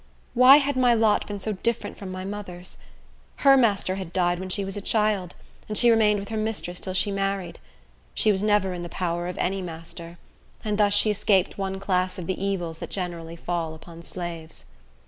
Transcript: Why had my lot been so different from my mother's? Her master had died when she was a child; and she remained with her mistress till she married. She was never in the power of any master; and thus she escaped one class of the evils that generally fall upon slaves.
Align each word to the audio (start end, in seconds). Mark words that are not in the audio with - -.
Why 0.33 0.57
had 0.57 0.75
my 0.75 0.95
lot 0.95 1.27
been 1.27 1.37
so 1.37 1.51
different 1.51 1.95
from 1.95 2.11
my 2.11 2.25
mother's? 2.25 2.77
Her 3.45 3.55
master 3.55 3.97
had 3.97 4.11
died 4.11 4.39
when 4.39 4.49
she 4.49 4.65
was 4.65 4.75
a 4.75 4.81
child; 4.81 5.35
and 5.69 5.77
she 5.77 5.91
remained 5.91 6.17
with 6.19 6.29
her 6.29 6.37
mistress 6.37 6.79
till 6.79 6.95
she 6.95 7.11
married. 7.11 7.59
She 8.15 8.31
was 8.31 8.41
never 8.41 8.73
in 8.73 8.81
the 8.81 8.89
power 8.89 9.27
of 9.27 9.37
any 9.37 9.61
master; 9.61 10.17
and 10.65 10.79
thus 10.79 10.95
she 10.95 11.11
escaped 11.11 11.59
one 11.59 11.79
class 11.79 12.17
of 12.17 12.25
the 12.25 12.43
evils 12.43 12.79
that 12.79 12.89
generally 12.89 13.35
fall 13.35 13.75
upon 13.75 14.01
slaves. 14.01 14.65